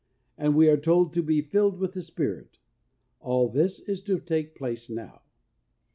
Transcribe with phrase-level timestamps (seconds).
[0.35, 2.57] And we are told to' be filled with the Spirit.'
[3.19, 5.21] All this is to take place now.